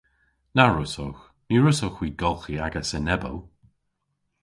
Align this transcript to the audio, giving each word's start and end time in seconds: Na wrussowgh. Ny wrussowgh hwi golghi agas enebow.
Na 0.55 0.63
wrussowgh. 0.69 1.21
Ny 1.47 1.55
wrussowgh 1.59 1.99
hwi 1.99 2.09
golghi 2.21 2.55
agas 2.67 2.89
enebow. 2.97 3.37